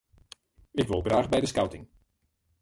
Ik 0.81 0.87
wol 0.87 1.03
graach 1.05 1.29
by 1.29 1.39
de 1.41 1.51
skouting. 1.53 1.85